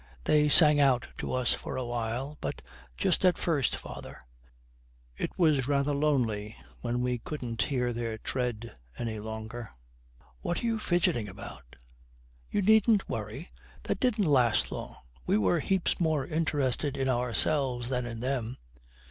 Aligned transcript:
They 0.23 0.49
sang 0.49 0.79
out 0.79 1.07
to 1.19 1.31
us 1.31 1.53
for 1.53 1.77
a 1.77 1.85
while; 1.85 2.35
but 2.41 2.63
just 2.97 3.23
at 3.23 3.37
first, 3.37 3.75
father, 3.75 4.19
it 5.15 5.29
was 5.37 5.67
rather 5.67 5.93
lonely 5.93 6.57
when 6.81 7.01
we 7.01 7.19
couldn't 7.19 7.61
hear 7.61 7.93
their 7.93 8.17
tread 8.17 8.75
any 8.97 9.19
longer. 9.19 9.69
What 10.39 10.63
are 10.63 10.65
you 10.65 10.79
fidgeting 10.79 11.27
about? 11.27 11.75
You 12.49 12.63
needn't 12.63 13.07
worry; 13.09 13.47
that 13.83 13.99
didn't 13.99 14.25
last 14.25 14.71
long; 14.71 14.95
we 15.27 15.37
were 15.37 15.59
heaps 15.59 15.99
more 15.99 16.25
interested 16.25 16.97
in 16.97 17.07
ourselves 17.07 17.89
than 17.89 18.07
in 18.07 18.21
them. 18.21 18.57